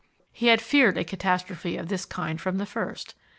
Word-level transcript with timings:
He 0.31 0.47
had 0.47 0.63
feared 0.63 0.97
a 0.97 1.03
catastrophe 1.03 1.77
of 1.77 1.87
this 1.87 2.05
kind 2.05 2.41
from 2.41 2.57
the 2.57 2.65
first. 2.65 3.13